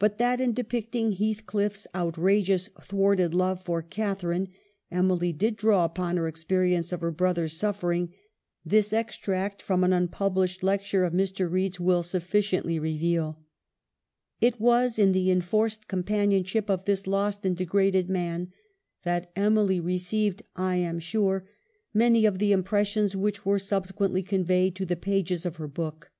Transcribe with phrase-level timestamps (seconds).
[0.00, 4.48] But that, in depicting Heathcliff's outrageous thwarted love for Catharine,
[4.90, 8.12] Emily did draw upon her experience of her brother's suffering,
[8.64, 11.48] this extract from an unpublished lecture of Mr.
[11.48, 13.38] Reid's will sufficiently reveal:
[13.82, 14.08] *"
[14.48, 18.50] It was in the enforced companionship of this lost and degraded man
[19.04, 21.48] that Emily received, I am sure,
[21.94, 26.10] many of the impressions which were subse quently conveyed to the pages of her book.